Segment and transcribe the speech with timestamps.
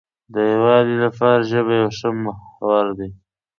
[0.33, 3.09] د یووالي لپاره ژبه یو ښه محور دی.